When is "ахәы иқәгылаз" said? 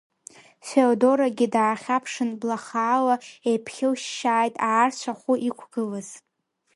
5.11-6.09